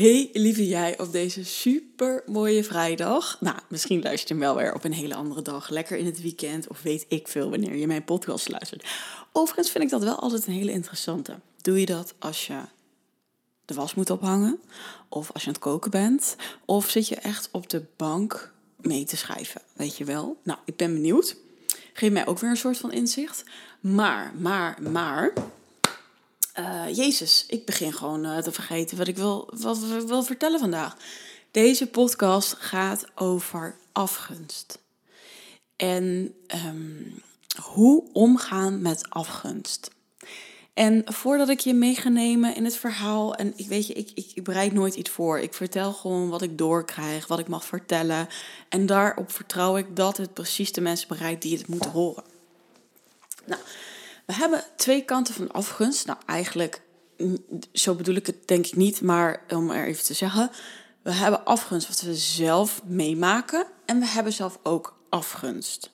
Hey 0.00 0.30
lieve 0.32 0.66
jij 0.68 0.98
op 0.98 1.12
deze 1.12 1.44
super 1.44 2.22
mooie 2.26 2.64
vrijdag. 2.64 3.40
Nou, 3.40 3.56
misschien 3.68 4.02
luister 4.02 4.28
je 4.28 4.42
hem 4.42 4.52
wel 4.52 4.62
weer 4.62 4.74
op 4.74 4.84
een 4.84 4.92
hele 4.92 5.14
andere 5.14 5.42
dag. 5.42 5.68
Lekker 5.68 5.96
in 5.96 6.06
het 6.06 6.20
weekend 6.20 6.68
of 6.68 6.82
weet 6.82 7.06
ik 7.08 7.28
veel 7.28 7.50
wanneer 7.50 7.76
je 7.76 7.86
mijn 7.86 8.04
podcast 8.04 8.48
luistert. 8.48 8.86
Overigens 9.32 9.70
vind 9.70 9.84
ik 9.84 9.90
dat 9.90 10.02
wel 10.02 10.20
altijd 10.20 10.46
een 10.46 10.52
hele 10.52 10.72
interessante. 10.72 11.38
Doe 11.62 11.80
je 11.80 11.86
dat 11.86 12.14
als 12.18 12.46
je 12.46 12.60
de 13.64 13.74
was 13.74 13.94
moet 13.94 14.10
ophangen? 14.10 14.60
Of 15.08 15.32
als 15.32 15.42
je 15.42 15.48
aan 15.48 15.54
het 15.54 15.62
koken 15.62 15.90
bent? 15.90 16.36
Of 16.64 16.90
zit 16.90 17.08
je 17.08 17.16
echt 17.16 17.48
op 17.52 17.70
de 17.70 17.84
bank 17.96 18.52
mee 18.76 19.04
te 19.04 19.16
schrijven? 19.16 19.62
Weet 19.72 19.96
je 19.96 20.04
wel? 20.04 20.36
Nou, 20.42 20.58
ik 20.64 20.76
ben 20.76 20.92
benieuwd. 20.92 21.36
Geef 21.92 22.10
mij 22.10 22.26
ook 22.26 22.38
weer 22.38 22.50
een 22.50 22.56
soort 22.56 22.78
van 22.78 22.92
inzicht. 22.92 23.44
Maar, 23.80 24.32
maar, 24.38 24.82
maar 24.90 25.32
uh, 26.58 26.96
Jezus, 26.96 27.44
ik 27.48 27.66
begin 27.66 27.92
gewoon 27.92 28.26
uh, 28.26 28.38
te 28.38 28.52
vergeten 28.52 28.98
wat 28.98 29.08
ik 29.08 29.16
wil, 29.16 29.50
wat 29.56 29.78
wil 30.06 30.22
vertellen 30.22 30.58
vandaag. 30.60 30.96
Deze 31.50 31.86
podcast 31.86 32.52
gaat 32.52 33.06
over 33.14 33.76
afgunst. 33.92 34.78
En 35.76 36.34
um, 36.66 37.22
hoe 37.62 38.04
omgaan 38.12 38.82
met 38.82 39.10
afgunst. 39.10 39.90
En 40.74 41.02
voordat 41.04 41.48
ik 41.48 41.60
je 41.60 41.74
mee 41.74 41.94
ga 41.94 42.08
nemen 42.08 42.54
in 42.54 42.64
het 42.64 42.76
verhaal, 42.76 43.34
en 43.34 43.52
ik 43.56 43.66
weet 43.66 43.86
je, 43.86 43.92
ik, 43.92 44.10
ik, 44.14 44.30
ik 44.34 44.44
bereid 44.44 44.72
nooit 44.72 44.94
iets 44.94 45.10
voor. 45.10 45.40
Ik 45.40 45.54
vertel 45.54 45.92
gewoon 45.92 46.28
wat 46.28 46.42
ik 46.42 46.58
doorkrijg, 46.58 47.26
wat 47.26 47.38
ik 47.38 47.48
mag 47.48 47.64
vertellen. 47.64 48.28
En 48.68 48.86
daarop 48.86 49.32
vertrouw 49.32 49.76
ik 49.76 49.96
dat 49.96 50.16
het 50.16 50.34
precies 50.34 50.72
de 50.72 50.80
mensen 50.80 51.08
bereikt 51.08 51.42
die 51.42 51.56
het 51.56 51.66
moeten 51.66 51.90
horen. 51.90 52.24
Nou, 53.46 53.60
we 54.30 54.36
hebben 54.36 54.64
twee 54.76 55.04
kanten 55.04 55.34
van 55.34 55.52
afgunst. 55.52 56.06
Nou, 56.06 56.18
eigenlijk, 56.26 56.82
zo 57.72 57.94
bedoel 57.94 58.14
ik 58.14 58.26
het 58.26 58.48
denk 58.48 58.66
ik 58.66 58.76
niet, 58.76 59.00
maar 59.00 59.42
om 59.48 59.70
er 59.70 59.86
even 59.86 60.04
te 60.04 60.14
zeggen. 60.14 60.50
We 61.02 61.12
hebben 61.12 61.44
afgunst 61.44 61.88
wat 61.88 62.00
we 62.00 62.14
zelf 62.14 62.82
meemaken 62.84 63.66
en 63.86 63.98
we 63.98 64.06
hebben 64.06 64.32
zelf 64.32 64.58
ook 64.62 64.98
afgunst. 65.08 65.90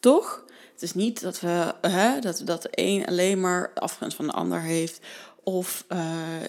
Toch? 0.00 0.44
Het 0.72 0.82
is 0.82 0.94
niet 0.94 1.20
dat, 1.20 1.40
we, 1.40 1.74
hè, 1.80 2.18
dat, 2.20 2.42
dat 2.44 2.62
de 2.62 2.68
een 2.70 3.06
alleen 3.06 3.40
maar 3.40 3.70
afgunst 3.74 4.16
van 4.16 4.26
de 4.26 4.32
ander 4.32 4.60
heeft 4.60 5.00
of 5.42 5.84
uh, 5.88 6.00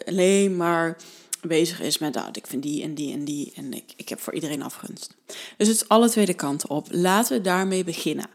alleen 0.07 0.57
maar 0.57 0.97
bezig 1.41 1.81
is 1.81 1.97
met, 1.97 2.13
nou, 2.13 2.29
ik 2.31 2.47
vind 2.47 2.63
die 2.63 2.83
en 2.83 2.93
die 2.93 3.13
en 3.13 3.23
die 3.23 3.51
en 3.55 3.73
ik, 3.73 3.93
ik 3.95 4.09
heb 4.09 4.19
voor 4.19 4.33
iedereen 4.33 4.63
afgunst. 4.63 5.15
Dus 5.57 5.67
het 5.67 5.75
is 5.75 5.87
alle 5.87 6.09
twee 6.09 6.25
de 6.25 6.33
kanten 6.33 6.69
op. 6.69 6.87
Laten 6.89 7.37
we 7.37 7.41
daarmee 7.41 7.83
beginnen 7.83 8.29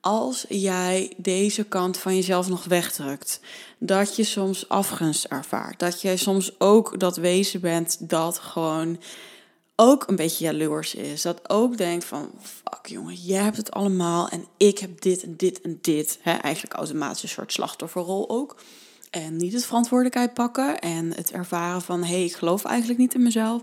als 0.00 0.44
jij 0.48 1.12
deze 1.16 1.64
kant 1.64 1.98
van 1.98 2.14
jezelf 2.14 2.48
nog 2.48 2.64
wegdrukt, 2.64 3.40
dat 3.78 4.16
je 4.16 4.24
soms 4.24 4.68
afgunst 4.68 5.24
ervaart, 5.24 5.78
dat 5.78 6.00
jij 6.00 6.16
soms 6.16 6.60
ook 6.60 7.00
dat 7.00 7.16
wezen 7.16 7.60
bent 7.60 8.08
dat 8.08 8.38
gewoon 8.38 9.00
ook 9.76 10.08
een 10.08 10.16
beetje 10.16 10.44
jaloers 10.44 10.94
is, 10.94 11.22
dat 11.22 11.50
ook 11.50 11.76
denkt 11.76 12.04
van 12.04 12.30
fuck 12.40 12.86
jongen, 12.86 13.14
jij 13.14 13.42
hebt 13.42 13.56
het 13.56 13.70
allemaal 13.70 14.28
en 14.28 14.44
ik 14.56 14.78
heb 14.78 15.00
dit 15.00 15.22
en 15.22 15.36
dit 15.36 15.60
en 15.60 15.78
dit, 15.80 16.18
eigenlijk 16.24 16.74
automatisch 16.74 17.22
een 17.22 17.28
soort 17.28 17.52
slachtofferrol 17.52 18.30
ook. 18.30 18.56
En 19.10 19.36
niet 19.36 19.52
het 19.52 19.66
verantwoordelijkheid 19.66 20.34
pakken 20.34 20.78
en 20.78 21.14
het 21.14 21.32
ervaren 21.32 21.82
van 21.82 22.04
hey, 22.04 22.24
ik 22.24 22.34
geloof 22.34 22.64
eigenlijk 22.64 22.98
niet 22.98 23.14
in 23.14 23.22
mezelf. 23.22 23.62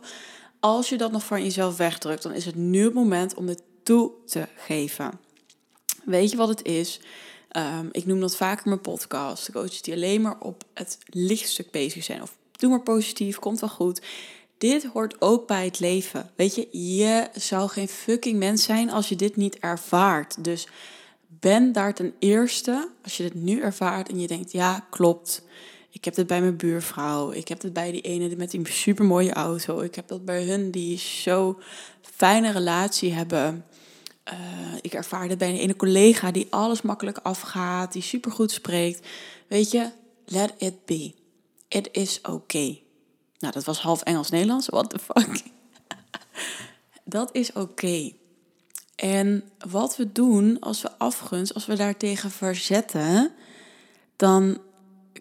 Als 0.60 0.90
je 0.90 0.98
dat 0.98 1.12
nog 1.12 1.26
van 1.26 1.44
jezelf 1.44 1.78
wegdrukt, 1.78 2.24
dan 2.24 2.34
is 2.34 2.46
het 2.46 2.56
nu 2.56 2.84
het 2.84 2.94
moment 2.94 3.34
om 3.34 3.46
dit 3.46 3.62
toe 3.84 4.12
te 4.26 4.48
geven. 4.56 5.25
Weet 6.06 6.32
je 6.32 6.38
wat 6.38 6.48
het 6.48 6.64
is? 6.64 7.00
Um, 7.58 7.90
ik 7.92 8.06
noem 8.06 8.20
dat 8.20 8.36
vaker 8.36 8.68
mijn 8.68 8.82
podcast. 8.82 9.52
Coaches 9.52 9.82
die 9.82 9.94
alleen 9.94 10.22
maar 10.22 10.40
op 10.40 10.64
het 10.74 10.98
lichtstuk 11.10 11.72
bezig 11.72 12.04
zijn. 12.04 12.22
Of 12.22 12.38
doe 12.52 12.70
maar 12.70 12.82
positief, 12.82 13.40
komt 13.40 13.60
wel 13.60 13.70
goed. 13.70 14.02
Dit 14.58 14.86
hoort 14.86 15.22
ook 15.22 15.48
bij 15.48 15.66
het 15.66 15.80
leven. 15.80 16.30
Weet 16.36 16.56
je, 16.56 16.68
je 16.96 17.28
zou 17.34 17.70
geen 17.70 17.88
fucking 17.88 18.40
mens 18.40 18.64
zijn 18.64 18.92
als 18.92 19.10
je 19.10 19.16
dit 19.16 19.36
niet 19.36 19.60
ervaart. 19.60 20.44
Dus 20.44 20.68
ben 21.28 21.72
daar 21.72 21.94
ten 21.94 22.14
eerste, 22.20 22.90
als 23.04 23.18
je 23.18 23.24
dit 23.24 23.34
nu 23.34 23.62
ervaart 23.62 24.10
en 24.10 24.20
je 24.20 24.28
denkt, 24.28 24.52
ja, 24.52 24.88
klopt. 24.90 25.44
Ik 25.90 26.06
heb 26.06 26.16
dit 26.16 26.28
bij 26.28 26.42
mijn 26.42 26.58
buurvrouw. 26.58 27.32
Ik 27.32 27.48
heb 27.48 27.62
het 27.62 27.74
bij 27.74 27.92
die 27.92 28.02
ene 28.02 28.36
met 28.36 28.52
die 28.52 28.72
supermooie 28.72 29.34
auto. 29.34 29.80
Ik 29.80 29.96
heb 29.96 30.08
dat 30.08 30.26
bij 30.26 30.44
hun 30.44 30.72
die 30.72 30.98
zo 30.98 31.60
fijne 32.02 32.52
relatie 32.52 33.14
hebben. 33.14 33.66
Uh, 34.34 34.38
ik 34.82 34.94
ervaarde 34.94 35.38
bij 35.38 35.50
een 35.50 35.60
ene 35.60 35.76
collega 35.76 36.32
die 36.32 36.48
alles 36.50 36.82
makkelijk 36.82 37.18
afgaat, 37.18 37.94
die 37.94 38.02
supergoed 38.02 38.52
spreekt. 38.52 39.08
Weet 39.48 39.72
je, 39.72 39.92
let 40.26 40.54
it 40.58 40.86
be. 40.86 41.14
It 41.68 41.90
is 41.92 42.22
okay. 42.22 42.84
Nou, 43.40 43.54
dat 43.54 43.64
was 43.64 43.80
half 43.80 44.02
Engels-Nederlands. 44.02 44.68
What 44.68 44.90
the 44.90 45.00
fuck? 45.00 45.42
dat 47.04 47.30
is 47.36 47.54
oké. 47.54 48.12
En 48.96 49.44
wat 49.70 49.98
we 49.98 50.12
doen 50.12 50.60
als 50.60 50.82
we 50.82 50.98
afgunst, 50.98 51.54
als 51.54 51.66
we 51.66 51.76
daartegen 51.76 52.32
verzetten, 52.32 53.32
dan 54.16 54.58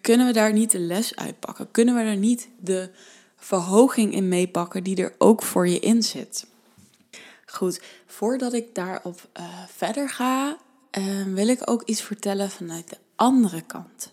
kunnen 0.01 0.27
we 0.27 0.33
daar 0.33 0.53
niet 0.53 0.71
de 0.71 0.79
les 0.79 1.17
uitpakken. 1.17 1.71
Kunnen 1.71 1.95
we 1.95 2.01
er 2.01 2.17
niet 2.17 2.49
de 2.61 2.91
verhoging 3.37 4.13
in 4.13 4.29
meepakken 4.29 4.83
die 4.83 4.97
er 4.97 5.15
ook 5.19 5.43
voor 5.43 5.69
je 5.69 5.79
in 5.79 6.03
zit. 6.03 6.47
Goed, 7.47 7.81
voordat 8.07 8.53
ik 8.53 8.75
daarop 8.75 9.29
uh, 9.41 9.63
verder 9.69 10.09
ga, 10.09 10.57
uh, 10.99 11.23
wil 11.23 11.49
ik 11.49 11.71
ook 11.71 11.83
iets 11.83 12.03
vertellen 12.03 12.51
vanuit 12.51 12.89
de 12.89 12.99
andere 13.17 13.63
kant. 13.63 14.13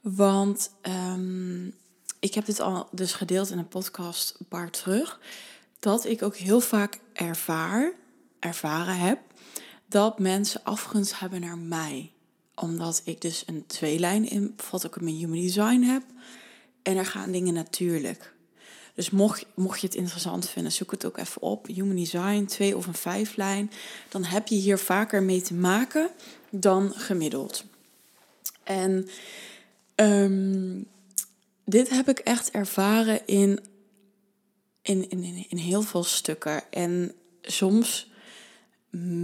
Want 0.00 0.70
um, 0.82 1.74
ik 2.20 2.34
heb 2.34 2.44
dit 2.44 2.60
al 2.60 2.88
dus 2.90 3.12
gedeeld 3.12 3.50
in 3.50 3.58
een 3.58 3.68
podcast 3.68 4.38
paar 4.48 4.70
terug. 4.70 5.20
Dat 5.78 6.04
ik 6.04 6.22
ook 6.22 6.36
heel 6.36 6.60
vaak 6.60 6.98
ervaar, 7.12 7.92
ervaren 8.38 8.98
heb, 8.98 9.18
dat 9.86 10.18
mensen 10.18 10.64
afgunst 10.64 11.18
hebben 11.18 11.40
naar 11.40 11.58
mij. 11.58 12.12
Omdat 12.54 13.02
ik 13.04 13.20
dus 13.20 13.42
een 13.46 13.66
tweelijn 13.66 14.30
in, 14.30 14.56
wat 14.70 14.86
ook 14.86 14.96
in 14.96 15.04
mijn 15.04 15.16
human 15.16 15.40
design 15.40 15.82
heb. 15.82 16.02
En 16.82 16.96
er 16.96 17.06
gaan 17.06 17.32
dingen 17.32 17.54
natuurlijk. 17.54 18.33
Dus 18.94 19.10
mocht, 19.10 19.46
mocht 19.54 19.80
je 19.80 19.86
het 19.86 19.96
interessant 19.96 20.48
vinden, 20.48 20.72
zoek 20.72 20.90
het 20.90 21.04
ook 21.04 21.18
even 21.18 21.42
op. 21.42 21.66
Human 21.66 21.96
Design, 21.96 22.44
twee 22.44 22.76
of 22.76 22.86
een 22.86 22.94
vijflijn. 22.94 23.70
Dan 24.08 24.24
heb 24.24 24.48
je 24.48 24.54
hier 24.54 24.78
vaker 24.78 25.22
mee 25.22 25.42
te 25.42 25.54
maken 25.54 26.10
dan 26.50 26.92
gemiddeld. 26.94 27.64
En 28.62 29.08
um, 29.94 30.86
dit 31.64 31.88
heb 31.90 32.08
ik 32.08 32.18
echt 32.18 32.50
ervaren 32.50 33.26
in, 33.26 33.60
in, 34.82 35.10
in, 35.10 35.46
in 35.48 35.56
heel 35.56 35.82
veel 35.82 36.04
stukken. 36.04 36.72
En 36.72 37.12
soms 37.42 38.10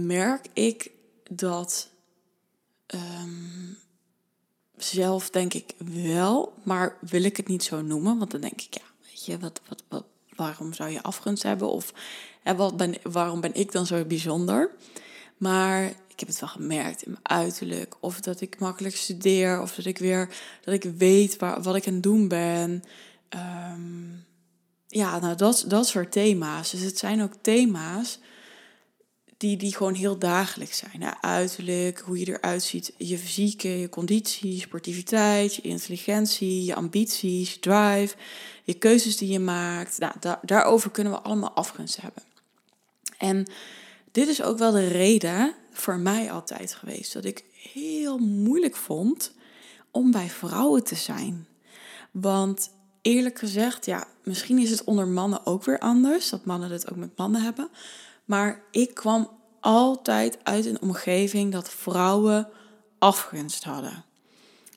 merk 0.05 0.45
ik 0.53 0.91
dat 1.29 1.89
um, 2.87 3.77
zelf 4.77 5.29
denk 5.29 5.53
ik 5.53 5.73
wel, 5.77 6.53
maar 6.63 6.97
wil 7.01 7.23
ik 7.23 7.37
het 7.37 7.47
niet 7.47 7.63
zo 7.63 7.81
noemen, 7.81 8.17
want 8.17 8.31
dan 8.31 8.41
denk 8.41 8.61
ik 8.61 8.73
ja 8.73 8.90
je, 9.25 9.39
wat, 9.39 9.61
wat, 9.67 9.83
wat, 9.87 10.05
waarom 10.35 10.73
zou 10.73 10.89
je 10.89 11.03
afgunst 11.03 11.43
hebben? 11.43 11.69
Of 11.69 11.93
en 12.43 12.55
wat 12.55 12.77
ben, 12.77 12.95
waarom 13.03 13.41
ben 13.41 13.53
ik 13.53 13.71
dan 13.71 13.85
zo 13.85 14.05
bijzonder? 14.05 14.71
Maar 15.37 15.83
ik 15.85 16.19
heb 16.19 16.27
het 16.27 16.39
wel 16.39 16.49
gemerkt 16.49 17.01
in 17.01 17.11
mijn 17.11 17.41
uiterlijk. 17.41 17.95
Of 17.99 18.19
dat 18.19 18.41
ik 18.41 18.59
makkelijk 18.59 18.95
studeer. 18.95 19.61
Of 19.61 19.75
dat 19.75 19.85
ik 19.85 19.97
weer 19.97 20.29
dat 20.63 20.73
ik 20.73 20.83
weet 20.83 21.37
waar, 21.37 21.61
wat 21.61 21.75
ik 21.75 21.87
aan 21.87 21.93
het 21.93 22.03
doen 22.03 22.27
ben. 22.27 22.83
Ehm, 23.29 24.09
ja, 24.87 25.19
nou 25.19 25.35
dat, 25.35 25.65
dat 25.67 25.87
soort 25.87 26.11
thema's. 26.11 26.71
Dus 26.71 26.81
het 26.81 26.97
zijn 26.97 27.21
ook 27.21 27.33
thema's 27.41 28.19
die, 29.41 29.57
die 29.57 29.75
gewoon 29.75 29.93
heel 29.93 30.17
dagelijks 30.17 30.77
zijn. 30.77 30.99
Nou, 30.99 31.15
uiterlijk, 31.21 31.99
hoe 31.99 32.19
je 32.19 32.27
eruit 32.27 32.63
ziet, 32.63 32.93
je 32.97 33.17
fysieke, 33.17 33.79
je 33.79 33.89
conditie, 33.89 34.59
sportiviteit, 34.59 35.55
je 35.55 35.61
intelligentie, 35.61 36.65
je 36.65 36.75
ambities, 36.75 37.53
je 37.53 37.59
drive, 37.59 38.15
je 38.63 38.73
keuzes 38.73 39.17
die 39.17 39.31
je 39.31 39.39
maakt. 39.39 39.99
Nou, 39.99 40.13
daar, 40.19 40.39
daarover 40.41 40.91
kunnen 40.91 41.13
we 41.13 41.19
allemaal 41.19 41.51
afgunst 41.51 42.01
hebben. 42.01 42.23
En 43.17 43.47
dit 44.11 44.27
is 44.27 44.41
ook 44.41 44.57
wel 44.57 44.71
de 44.71 44.87
reden 44.87 45.53
voor 45.71 45.97
mij 45.97 46.31
altijd 46.31 46.73
geweest 46.73 47.13
dat 47.13 47.25
ik 47.25 47.43
heel 47.73 48.17
moeilijk 48.17 48.75
vond 48.75 49.33
om 49.91 50.11
bij 50.11 50.29
vrouwen 50.29 50.83
te 50.83 50.95
zijn. 50.95 51.47
Want 52.11 52.71
eerlijk 53.01 53.39
gezegd, 53.39 53.85
ja, 53.85 54.07
misschien 54.23 54.57
is 54.57 54.69
het 54.69 54.83
onder 54.83 55.07
mannen 55.07 55.45
ook 55.45 55.63
weer 55.63 55.79
anders, 55.79 56.29
dat 56.29 56.45
mannen 56.45 56.71
het 56.71 56.91
ook 56.91 56.97
met 56.97 57.17
mannen 57.17 57.41
hebben. 57.41 57.69
Maar 58.25 58.63
ik 58.71 58.93
kwam 58.93 59.29
altijd 59.59 60.37
uit 60.43 60.65
een 60.65 60.81
omgeving 60.81 61.51
dat 61.51 61.69
vrouwen 61.69 62.49
afgunst 62.99 63.63
hadden. 63.63 64.05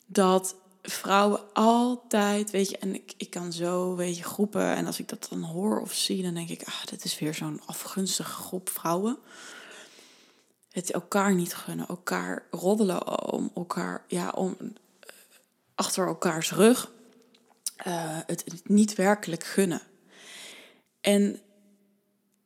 Dat 0.05 0.55
vrouwen 0.81 1.53
altijd, 1.53 2.51
weet 2.51 2.69
je, 2.69 2.77
en 2.77 2.95
ik, 2.95 3.13
ik 3.17 3.29
kan 3.29 3.53
zo, 3.53 3.95
weet 3.95 4.17
je, 4.17 4.23
groepen. 4.23 4.75
En 4.75 4.85
als 4.85 4.99
ik 4.99 5.09
dat 5.09 5.27
dan 5.29 5.43
hoor 5.43 5.81
of 5.81 5.93
zie, 5.93 6.23
dan 6.23 6.33
denk 6.33 6.49
ik, 6.49 6.63
ah, 6.63 6.85
dit 6.85 7.03
is 7.03 7.19
weer 7.19 7.33
zo'n 7.33 7.61
afgunstige 7.65 8.31
groep 8.31 8.69
vrouwen. 8.69 9.17
Het 10.71 10.91
elkaar 10.91 11.35
niet 11.35 11.55
gunnen, 11.55 11.87
elkaar 11.87 12.45
roddelen 12.51 13.31
om 13.31 13.51
elkaar, 13.55 14.03
ja, 14.07 14.29
om 14.29 14.57
eh, 14.59 14.67
achter 15.75 16.07
elkaars 16.07 16.51
rug. 16.51 16.91
Het, 18.25 18.43
het 18.45 18.69
niet 18.69 18.95
werkelijk 18.95 19.43
gunnen. 19.43 19.81
En 21.01 21.39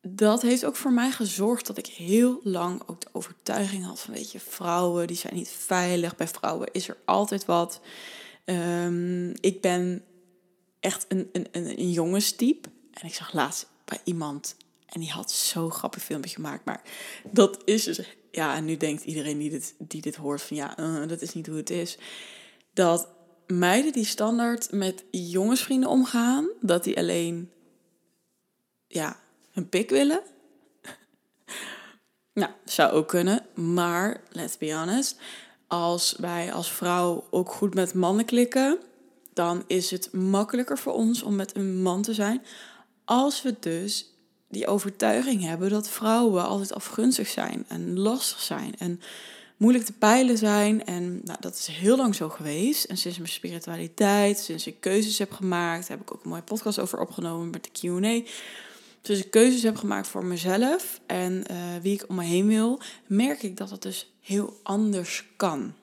dat 0.02 0.42
heeft 0.42 0.66
ook 0.66 0.76
voor 0.76 0.94
mij 0.94 1.12
gezorgd 1.12 1.68
dat 1.68 1.78
ik 1.78 1.86
heel 1.86 2.40
lang 2.44 2.82
ook 2.86 3.02
de 3.02 3.08
overtuiging 3.12 3.86
had 3.86 4.00
van, 4.00 4.14
weet 4.14 4.32
je, 4.32 4.40
vrouwen 4.40 5.08
die 5.08 5.18
zijn 5.18 5.36
niet 5.36 5.50
veilig. 5.50 6.16
Bij 6.16 6.28
vrouwen 6.28 6.70
is 6.72 6.88
er 6.88 6.98
altijd 7.06 7.46
wat. 7.46 7.82
Ehm, 8.46 9.30
ik 9.30 9.62
ben 9.62 10.04
echt 10.80 11.06
een, 11.08 11.30
een, 11.32 11.48
een, 11.52 11.92
jongenstype. 11.92 12.70
En 12.94 13.08
ik 13.08 13.14
zag 13.14 13.34
laatst 13.34 13.68
bij 13.86 14.00
iemand 14.04 14.56
en 14.86 15.00
die 15.00 15.10
had 15.10 15.32
zo'n 15.32 15.72
grappig 15.72 16.04
filmpje 16.04 16.30
gemaakt. 16.30 16.66
Maar 16.66 16.82
dat 17.32 17.62
is 17.66 17.84
dus, 17.84 18.18
ja, 18.32 18.56
en 18.56 18.66
nu 18.66 18.78
denkt 18.78 19.04
iedereen 19.04 19.38
die 19.38 19.50
dit, 19.50 19.76
die 19.78 20.02
dit 20.02 20.16
hoort 20.16 20.42
van, 20.42 20.58
ja, 20.58 20.80
uh, 20.80 21.08
dat 21.08 21.22
is 21.22 21.34
niet 21.34 21.48
hoe 21.48 21.58
het 21.58 21.70
is. 21.70 21.98
Dat 22.74 23.08
meiden 23.48 23.94
die 23.94 24.06
standaard 24.06 24.72
met 24.72 25.04
jongensvrienden 25.12 25.90
omgaan, 25.90 26.50
dat 26.62 26.84
die 26.84 26.98
alleen, 26.98 27.52
ja, 28.88 29.20
een 29.60 29.70
pik 29.70 29.90
willen. 29.90 30.22
nou, 32.34 32.52
zou 32.66 32.92
ook 32.92 33.08
kunnen. 33.08 33.46
Maar, 33.54 34.22
let's 34.32 34.58
be 34.58 34.74
honest, 34.74 35.20
als 35.68 36.16
wij 36.18 36.54
als 36.54 36.72
vrouw 36.72 37.28
ook 37.30 37.52
goed 37.52 37.74
met 37.74 37.94
mannen 37.94 38.26
klikken, 38.26 38.80
dan 39.34 39.64
is 39.68 39.92
het 39.92 40.14
makkelijker 40.14 40.78
voor 40.78 40.94
ons 40.94 41.22
om 41.22 41.36
met 41.36 41.56
een 41.56 41.82
man 41.82 42.02
te 42.02 42.14
zijn. 42.14 42.42
Als 43.06 43.42
we 43.42 43.56
dus 43.60 44.14
die 44.48 44.68
overtuiging 44.68 45.44
hebben 45.44 45.70
dat 45.70 45.90
vrouwen 45.90 46.46
altijd 46.46 46.74
afgunstig 46.74 47.28
zijn 47.28 47.66
en 47.68 48.00
lastig 48.00 48.40
zijn 48.40 48.76
en 48.78 49.02
moeilijk 49.60 49.86
te 49.86 49.94
peilen 49.94 50.38
zijn. 50.38 50.86
En 50.86 51.22
nou, 51.24 51.38
dat 51.40 51.54
is 51.54 51.68
heel 51.68 51.98
lang 51.98 52.16
zo 52.16 52.30
geweest. 52.30 52.84
En 52.84 52.98
sinds 52.98 53.18
mijn 53.18 53.30
spiritualiteit, 53.30 54.40
sinds 54.40 54.68
ik 54.68 54.80
keuzes 54.80 55.18
heb 55.18 55.32
gemaakt, 55.32 55.88
heb 55.88 56.02
ik 56.02 56.14
ook 56.14 56.24
een 56.24 56.30
mooie 56.30 56.42
podcast 56.42 56.80
over 56.80 57.00
opgenomen 57.00 57.50
met 57.50 57.64
de 57.64 57.70
QA. 57.70 58.30
Dus 59.02 59.20
ik 59.20 59.32
keuzes 59.32 59.64
heb 59.64 59.76
gemaakt 59.76 60.08
voor 60.08 60.26
mezelf 60.26 61.02
en 61.06 61.44
uh, 61.52 61.58
wie 61.82 61.94
ik 61.94 62.10
om 62.10 62.16
me 62.16 62.24
heen 62.24 62.48
wil, 62.48 62.80
merk 63.08 63.44
ik 63.44 63.58
dat 63.58 63.70
het 63.70 63.82
dus 63.82 64.14
heel 64.20 64.60
anders 64.64 65.26
kan. 65.36 65.74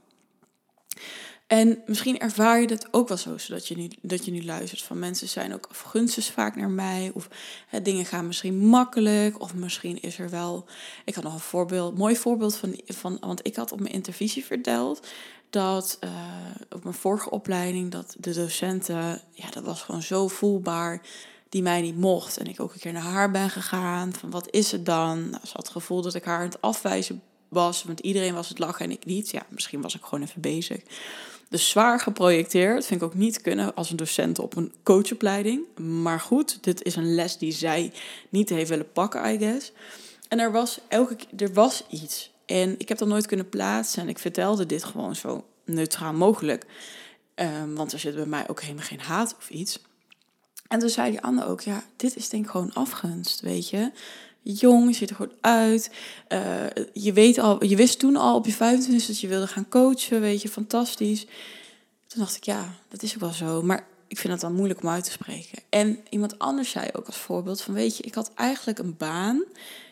En 1.46 1.82
misschien 1.86 2.18
ervaar 2.18 2.60
je 2.60 2.66
dat 2.66 2.88
ook 2.90 3.08
wel 3.08 3.16
zo, 3.16 3.38
zodat 3.38 3.68
je 3.68 3.76
nu, 3.76 3.88
dat 4.02 4.24
je 4.24 4.30
nu 4.30 4.44
luistert 4.44 4.82
van 4.82 4.98
mensen 4.98 5.28
zijn 5.28 5.54
ook 5.54 5.66
afgunstig 5.70 6.24
vaak 6.24 6.56
naar 6.56 6.70
mij. 6.70 7.10
Of 7.14 7.28
hè, 7.66 7.82
dingen 7.82 8.04
gaan 8.04 8.26
misschien 8.26 8.56
makkelijk. 8.56 9.40
Of 9.40 9.54
misschien 9.54 10.00
is 10.00 10.18
er 10.18 10.30
wel. 10.30 10.64
Ik 11.04 11.14
had 11.14 11.24
nog 11.24 11.32
een 11.32 11.40
voorbeeld, 11.40 11.98
mooi 11.98 12.16
voorbeeld 12.16 12.56
van, 12.56 12.80
van. 12.86 13.16
Want 13.20 13.46
ik 13.46 13.56
had 13.56 13.72
op 13.72 13.80
mijn 13.80 13.94
intervisie 13.94 14.44
verteld 14.44 15.06
dat 15.50 15.98
uh, 16.04 16.10
op 16.70 16.82
mijn 16.82 16.94
vorige 16.94 17.30
opleiding 17.30 17.90
dat 17.90 18.16
de 18.18 18.34
docenten, 18.34 19.20
ja, 19.30 19.50
dat 19.50 19.64
was 19.64 19.82
gewoon 19.82 20.02
zo 20.02 20.28
voelbaar 20.28 21.02
die 21.48 21.62
mij 21.62 21.81
niet 21.81 21.96
mocht. 21.96 22.37
En 22.37 22.46
ik 22.46 22.60
ook 22.60 22.75
een 22.75 22.81
keer 22.81 22.93
naar 22.93 23.02
haar 23.02 23.31
ben 23.31 23.50
gegaan. 23.50 24.12
Van 24.12 24.31
wat 24.31 24.50
is 24.50 24.72
het 24.72 24.87
dan? 24.87 25.31
Nou, 25.31 25.46
ze 25.46 25.52
had 25.52 25.62
het 25.62 25.69
gevoel 25.69 26.02
dat 26.02 26.14
ik 26.14 26.25
haar 26.25 26.38
aan 26.38 26.44
het 26.44 26.60
afwijzen 26.60 27.22
was. 27.48 27.82
Want 27.82 28.00
iedereen 28.00 28.34
was 28.34 28.48
het 28.48 28.58
lachen 28.58 28.84
en 28.84 28.90
ik 28.90 29.04
niet. 29.04 29.31
Ja, 29.31 29.46
misschien 29.48 29.81
was 29.81 29.94
ik 29.94 30.02
gewoon 30.02 30.22
even 30.22 30.40
bezig. 30.40 30.81
Dus 31.48 31.69
zwaar 31.69 32.00
geprojecteerd. 32.00 32.87
Vind 32.87 33.00
ik 33.00 33.06
ook 33.06 33.14
niet 33.14 33.40
kunnen 33.40 33.75
als 33.75 33.90
een 33.90 33.96
docent 33.96 34.38
op 34.38 34.56
een 34.56 34.72
coachopleiding. 34.82 35.78
Maar 35.78 36.20
goed, 36.20 36.64
dit 36.64 36.82
is 36.82 36.96
een 36.96 37.14
les 37.14 37.38
die 37.38 37.52
zij 37.52 37.92
niet 38.28 38.49
heeft 38.49 38.69
willen 38.69 38.92
pakken, 38.92 39.34
I 39.34 39.38
guess. 39.38 39.72
En 40.28 40.38
er 40.38 40.52
was 40.52 40.81
elke 40.88 41.16
keer, 41.16 41.42
er 41.49 41.52
was 41.52 41.84
iets. 41.90 42.31
En 42.46 42.75
ik 42.78 42.88
heb 42.88 42.99
dat 42.99 43.08
nooit 43.08 43.26
kunnen 43.26 43.49
plaatsen. 43.49 44.02
En 44.02 44.08
ik 44.08 44.19
vertelde 44.19 44.66
dit 44.66 44.84
gewoon 44.84 45.16
zo 45.16 45.44
neutraal 45.64 46.12
mogelijk. 46.12 46.66
Um, 47.34 47.75
want 47.75 47.92
er 47.92 47.99
zit 47.99 48.14
bij 48.14 48.26
mij 48.26 48.49
ook 48.49 48.60
helemaal 48.60 48.84
geen 48.84 49.00
haat 49.00 49.34
of 49.38 49.50
iets. 49.50 49.78
En 50.68 50.78
toen 50.78 50.88
zei 50.88 51.10
die 51.10 51.20
ander 51.20 51.46
ook, 51.46 51.60
ja, 51.60 51.84
dit 51.96 52.16
is 52.16 52.28
denk 52.28 52.50
gewoon 52.50 52.74
afgunst, 52.74 53.40
weet 53.40 53.68
je. 53.68 53.90
Jong, 54.42 54.88
je 54.88 54.94
ziet 54.94 55.10
er 55.10 55.16
goed 55.16 55.32
uit. 55.40 55.90
Uh, 56.28 56.64
je, 56.92 57.12
weet 57.12 57.38
al, 57.38 57.64
je 57.64 57.76
wist 57.76 57.98
toen 57.98 58.16
al 58.16 58.36
op 58.36 58.46
je 58.46 58.52
25 58.52 59.06
dat 59.06 59.20
je 59.20 59.28
wilde 59.28 59.46
gaan 59.46 59.68
coachen, 59.68 60.20
weet 60.20 60.42
je, 60.42 60.48
fantastisch. 60.48 61.26
Toen 62.06 62.20
dacht 62.20 62.36
ik, 62.36 62.44
ja, 62.44 62.74
dat 62.88 63.02
is 63.02 63.14
ook 63.14 63.20
wel 63.20 63.32
zo. 63.32 63.62
Maar 63.62 63.86
ik 64.08 64.18
vind 64.18 64.32
het 64.32 64.42
dan 64.42 64.54
moeilijk 64.54 64.82
om 64.82 64.88
uit 64.88 65.04
te 65.04 65.10
spreken. 65.10 65.62
En 65.68 65.98
iemand 66.10 66.38
anders 66.38 66.70
zei 66.70 66.88
ook 66.92 67.06
als 67.06 67.16
voorbeeld 67.16 67.60
van, 67.60 67.74
weet 67.74 67.96
je, 67.96 68.02
ik 68.02 68.14
had 68.14 68.30
eigenlijk 68.34 68.78
een 68.78 68.96
baan. 68.96 69.44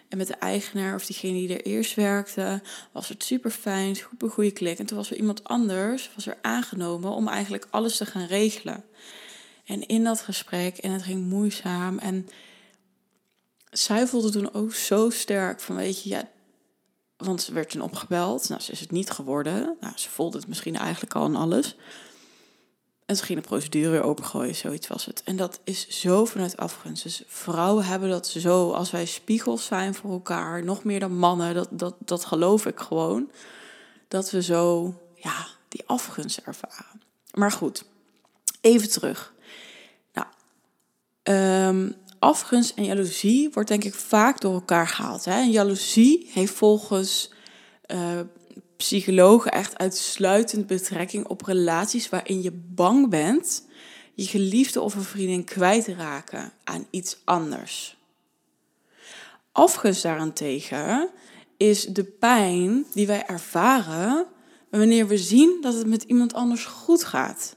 En 0.08 0.18
met 0.18 0.26
de 0.26 0.34
eigenaar 0.34 0.94
of 0.94 1.06
diegene 1.06 1.32
die 1.32 1.56
er 1.56 1.66
eerst 1.66 1.94
werkte, 1.94 2.62
was 2.92 3.08
het 3.08 3.24
super 3.24 3.50
fijn, 3.50 3.96
een 4.18 4.28
goede 4.28 4.50
klik. 4.50 4.78
En 4.78 4.86
toen 4.86 4.96
was 4.96 5.10
er 5.10 5.16
iemand 5.16 5.44
anders, 5.44 6.10
was 6.14 6.26
er 6.26 6.36
aangenomen 6.42 7.10
om 7.10 7.28
eigenlijk 7.28 7.66
alles 7.70 7.96
te 7.96 8.06
gaan 8.06 8.26
regelen. 8.26 8.84
En 9.64 9.86
in 9.86 10.04
dat 10.04 10.20
gesprek, 10.20 10.76
en 10.76 10.90
het 10.90 11.02
ging 11.02 11.26
moeizaam. 11.26 11.98
En 11.98 12.28
zij 13.70 14.06
voelde 14.06 14.30
toen 14.30 14.54
ook 14.54 14.74
zo 14.74 15.10
sterk 15.10 15.60
van, 15.60 15.76
weet 15.76 16.02
je, 16.02 16.08
ja, 16.08 16.28
want 17.16 17.42
ze 17.42 17.52
werd 17.52 17.70
toen 17.70 17.82
opgebeld. 17.82 18.48
Nou, 18.48 18.60
ze 18.60 18.72
is 18.72 18.80
het 18.80 18.90
niet 18.90 19.10
geworden. 19.10 19.76
Nou, 19.80 19.92
ze 19.96 20.10
voelde 20.10 20.38
het 20.38 20.46
misschien 20.46 20.76
eigenlijk 20.76 21.14
al 21.14 21.24
en 21.24 21.36
alles. 21.36 21.76
En 23.06 23.16
ze 23.16 23.24
ging 23.24 23.40
de 23.40 23.46
procedure 23.46 23.90
weer 23.90 24.02
opengooien, 24.02 24.54
zoiets 24.54 24.88
was 24.88 25.04
het. 25.04 25.22
En 25.24 25.36
dat 25.36 25.60
is 25.64 25.88
zo 25.88 26.24
vanuit 26.24 26.56
afgunst. 26.56 27.02
Dus 27.02 27.22
vrouwen 27.26 27.84
hebben 27.84 28.08
dat 28.08 28.26
zo, 28.26 28.70
als 28.70 28.90
wij 28.90 29.04
spiegels 29.06 29.64
zijn 29.64 29.94
voor 29.94 30.10
elkaar, 30.10 30.64
nog 30.64 30.84
meer 30.84 31.00
dan 31.00 31.16
mannen, 31.16 31.54
dat, 31.54 31.68
dat, 31.70 31.94
dat 31.98 32.24
geloof 32.24 32.66
ik 32.66 32.80
gewoon. 32.80 33.30
Dat 34.08 34.30
we 34.30 34.42
zo, 34.42 34.94
ja, 35.14 35.46
die 35.68 35.82
afgunst 35.86 36.38
ervaren. 36.38 37.02
Maar 37.34 37.52
goed, 37.52 37.84
even 38.60 38.90
terug. 38.90 39.33
Um, 41.28 41.94
afgunst 42.18 42.72
en 42.76 42.84
jaloezie 42.84 43.50
wordt 43.52 43.68
denk 43.68 43.84
ik 43.84 43.94
vaak 43.94 44.40
door 44.40 44.54
elkaar 44.54 44.88
gehaald. 44.88 45.24
Hè? 45.24 45.32
En 45.32 45.50
jaloezie 45.50 46.30
heeft 46.32 46.52
volgens 46.52 47.32
uh, 47.92 48.20
psychologen 48.76 49.52
echt 49.52 49.78
uitsluitend 49.78 50.66
betrekking 50.66 51.26
op 51.26 51.42
relaties 51.42 52.08
waarin 52.08 52.42
je 52.42 52.52
bang 52.52 53.08
bent 53.08 53.66
je 54.14 54.26
geliefde 54.26 54.80
of 54.80 54.94
een 54.94 55.02
vriendin 55.02 55.44
kwijt 55.44 55.84
te 55.84 55.94
raken 55.94 56.52
aan 56.64 56.86
iets 56.90 57.16
anders. 57.24 57.96
Afgunst 59.52 60.02
daarentegen 60.02 61.10
is 61.56 61.84
de 61.84 62.04
pijn 62.04 62.86
die 62.92 63.06
wij 63.06 63.26
ervaren 63.26 64.26
wanneer 64.70 65.06
we 65.06 65.18
zien 65.18 65.58
dat 65.60 65.74
het 65.74 65.86
met 65.86 66.02
iemand 66.02 66.34
anders 66.34 66.64
goed 66.64 67.04
gaat. 67.04 67.56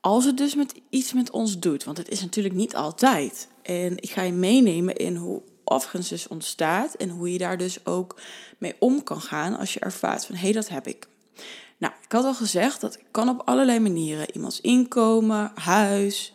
Als 0.00 0.24
het 0.24 0.36
dus 0.36 0.54
met 0.54 0.74
iets 0.90 1.12
met 1.12 1.30
ons 1.30 1.58
doet, 1.58 1.84
want 1.84 1.96
het 1.96 2.08
is 2.08 2.20
natuurlijk 2.20 2.54
niet 2.54 2.76
altijd. 2.76 3.48
En 3.62 3.96
ik 3.96 4.10
ga 4.10 4.22
je 4.22 4.32
meenemen 4.32 4.96
in 4.96 5.16
hoe 5.16 5.42
afgunst 5.64 6.08
dus 6.08 6.28
ontstaat 6.28 6.94
en 6.94 7.08
hoe 7.08 7.32
je 7.32 7.38
daar 7.38 7.58
dus 7.58 7.86
ook 7.86 8.20
mee 8.58 8.74
om 8.78 9.02
kan 9.02 9.20
gaan 9.20 9.58
als 9.58 9.74
je 9.74 9.80
ervaart 9.80 10.26
van 10.26 10.34
hé, 10.34 10.40
hey, 10.40 10.52
dat 10.52 10.68
heb 10.68 10.86
ik. 10.86 11.08
Nou, 11.78 11.92
ik 12.02 12.12
had 12.12 12.24
al 12.24 12.34
gezegd 12.34 12.80
dat 12.80 12.98
kan 13.10 13.28
op 13.28 13.42
allerlei 13.44 13.78
manieren. 13.78 14.34
Iemands 14.34 14.60
inkomen, 14.60 15.52
huis, 15.54 16.34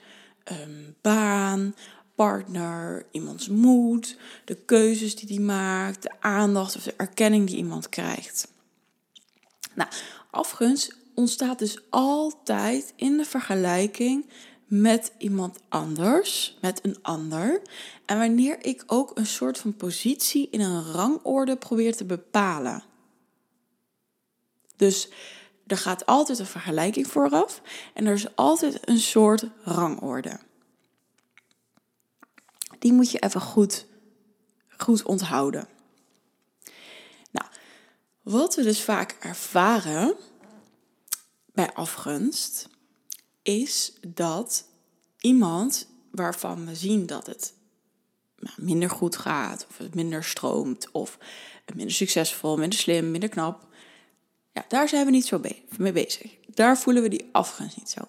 um, 0.52 0.96
baan, 1.02 1.76
partner, 2.16 3.06
iemands 3.12 3.50
moed, 3.50 4.18
de 4.46 4.56
keuzes 4.56 5.16
die 5.16 5.36
hij 5.36 5.46
maakt, 5.46 6.02
de 6.02 6.12
aandacht 6.20 6.76
of 6.76 6.84
de 6.84 6.94
erkenning 6.98 7.48
die 7.48 7.58
iemand 7.58 7.90
krijgt. 7.90 8.48
Nou, 9.74 9.90
afgunst 10.32 10.98
ontstaat 11.16 11.60
dus 11.60 11.80
altijd 11.90 12.94
in 12.96 13.18
de 13.18 13.26
vergelijking 13.26 14.26
met 14.68 15.12
iemand 15.18 15.60
anders, 15.70 16.58
met 16.62 16.80
een 16.84 16.98
ander. 17.02 17.62
En 18.06 18.18
wanneer 18.18 18.66
ik 18.66 18.84
ook 18.88 19.12
een 19.18 19.26
soort 19.26 19.58
van 19.58 19.76
positie 19.76 20.48
in 20.52 20.62
een 20.62 20.92
rangorde 20.92 21.58
probeer 21.58 21.96
te 21.96 22.06
bepalen. 22.06 22.84
Dus 24.76 25.10
er 25.68 25.78
gaat 25.78 26.06
altijd 26.06 26.40
een 26.40 26.46
vergelijking 26.46 27.08
vooraf 27.08 27.62
en 27.94 28.06
er 28.06 28.14
is 28.14 28.36
altijd 28.36 28.90
een 28.90 29.00
soort 29.00 29.46
rangorde. 29.64 30.40
Die 32.80 32.94
moet 32.94 33.12
je 33.12 33.20
even 33.20 33.42
goed, 33.42 33.86
goed 34.78 35.04
onthouden. 35.04 35.68
Nou, 37.32 37.48
wat 38.22 38.56
we 38.56 38.64
dus 38.64 38.84
vaak 38.84 39.16
ervaren 39.20 40.16
bij 41.56 41.74
afgunst 41.74 42.70
is 43.42 43.94
dat 44.08 44.66
iemand 45.20 45.88
waarvan 46.12 46.66
we 46.66 46.76
zien 46.76 47.06
dat 47.06 47.26
het 47.26 47.54
nou, 48.40 48.56
minder 48.62 48.90
goed 48.90 49.16
gaat, 49.16 49.66
of 49.70 49.78
het 49.78 49.96
minder 49.96 50.24
stroomt, 50.24 50.92
of 50.92 51.18
minder 51.76 51.96
succesvol, 51.96 52.58
minder 52.58 52.80
slim, 52.80 53.12
minder 53.12 53.30
knap, 53.30 53.68
ja, 54.54 54.66
daar 54.68 54.90
zijn 54.90 55.06
we 55.06 55.12
niet 55.12 55.26
zo 55.26 55.42
mee 55.78 55.92
bezig. 55.92 56.32
Daar 56.48 56.78
voelen 56.78 57.04
we 57.04 57.10
die 57.10 57.30
afgunst 57.32 57.78
niet 57.78 57.90
zo. 57.90 58.02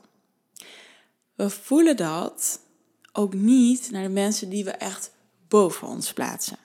We 1.35 1.50
voelen 1.50 1.97
dat 1.97 2.61
ook 3.12 3.35
niet 3.35 3.91
naar 3.91 4.03
de 4.03 4.09
mensen 4.09 4.49
die 4.49 4.65
we 4.65 4.71
echt 4.71 5.11
boven 5.49 5.88
ons 5.88 6.12
plaatsen. 6.12 6.59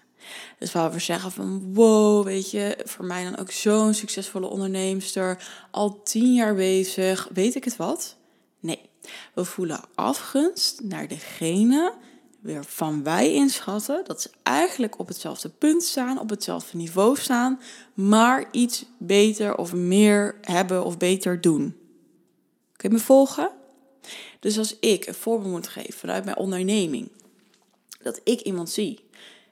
Dus 0.60 0.72
waar 0.72 0.92
we 0.92 1.00
zeggen 1.00 1.32
van 1.32 1.74
wow, 1.74 2.24
weet 2.24 2.52
je, 2.52 2.78
voor 2.84 3.06
mij 3.06 3.24
dan 3.24 3.38
ook 3.38 3.52
zo'n 3.52 3.94
succesvolle 3.94 4.48
onderneemster, 4.48 5.48
al 5.72 6.04
tien 6.04 6.34
jaar 6.34 6.56
bezig, 6.56 7.28
weet 7.34 7.56
ik 7.56 7.64
het 7.64 7.76
wat? 7.76 8.16
Nee, 8.60 8.90
we 9.34 9.46
voelen 9.46 9.82
afgunst 9.96 10.82
naar 10.84 11.08
degene 11.08 11.94
waarvan 12.42 13.04
wij 13.04 13.34
inschatten 13.34 14.06
dat 14.06 14.22
ze 14.22 14.30
eigenlijk 14.44 15.00
op 15.00 15.08
hetzelfde 15.08 15.50
punt 15.50 15.84
staan, 15.84 16.20
op 16.20 16.30
hetzelfde 16.30 16.78
niveau 16.78 17.18
staan, 17.18 17.60
maar 17.94 18.46
iets 18.52 18.86
beter 18.98 19.58
of 19.58 19.74
meer 19.74 20.36
hebben 20.42 20.86
of 20.86 20.98
beter 20.98 21.42
doen. 21.42 21.76
Kun 22.76 22.90
je 22.90 22.96
me 22.96 23.02
volgen? 23.02 23.52
Dus 24.40 24.58
als 24.58 24.80
ik 24.80 25.08
een 25.08 25.14
voorbeeld 25.14 25.52
moet 25.52 25.68
geven 25.68 25.94
vanuit 25.94 26.26
mijn 26.26 26.38
onderneming, 26.38 27.10
dat 28.02 28.22
ik 28.24 28.42
iemand 28.42 28.70
zie, 28.70 29.00